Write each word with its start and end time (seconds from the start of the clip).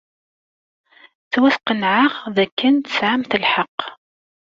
Ttwasqenɛeɣ 1.25 2.11
dakken 2.35 2.75
tesɛamt 2.79 3.31
lḥeqq. 3.43 3.79